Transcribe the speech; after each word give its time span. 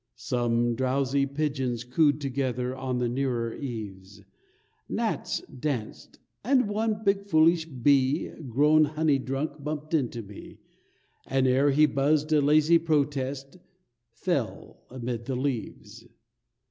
Some 0.15 0.73
drowsy 0.73 1.27
pigeons 1.27 1.83
cooed 1.83 2.19
together 2.21 2.75
On 2.75 2.97
the 2.97 3.07
nearer 3.07 3.53
eaves, 3.53 4.23
Gnats 4.89 5.41
danced, 5.41 6.17
and 6.43 6.67
one 6.67 7.03
big 7.03 7.27
foolish 7.27 7.67
bee 7.67 8.29
Grown 8.47 8.83
honey 8.85 9.19
drunk, 9.19 9.63
bumped 9.63 9.93
into 9.93 10.23
me, 10.23 10.57
And 11.27 11.45
ere 11.45 11.69
he 11.69 11.85
buzzed 11.85 12.33
a 12.33 12.41
lazy 12.41 12.79
protest 12.79 13.57
Fell 14.09 14.81
amid 14.89 15.25
the 15.25 15.35
leaves. 15.35 16.07